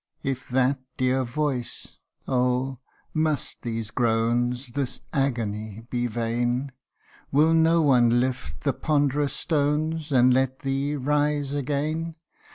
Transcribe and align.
If 0.23 0.49
that 0.49 0.79
dear 0.97 1.23
voice 1.23 1.97
oh! 2.27 2.79
must 3.13 3.61
these 3.61 3.91
groans, 3.91 4.71
This 4.71 5.01
agony 5.13 5.83
be 5.91 6.07
vain? 6.07 6.71
Will 7.31 7.53
no 7.53 7.83
one 7.83 8.19
lift 8.19 8.61
the 8.61 8.73
ponderous 8.73 9.33
stones, 9.33 10.11
And 10.11 10.33
let 10.33 10.61
thee 10.61 10.95
rise 10.95 11.53
again 11.53 12.15